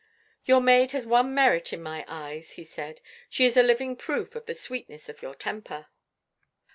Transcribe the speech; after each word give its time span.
"Your 0.45 0.61
maid 0.61 0.93
has 0.93 1.05
one 1.05 1.31
merit 1.35 1.71
in 1.73 1.83
my 1.83 2.03
eyes," 2.07 2.53
he 2.53 2.63
said; 2.63 3.01
"she 3.29 3.45
is 3.45 3.55
a 3.55 3.61
living 3.61 3.95
proof 3.95 4.35
of 4.35 4.47
the 4.47 4.55
sweetness 4.55 5.09
of 5.09 5.21
your 5.21 5.35
temper." 5.35 5.89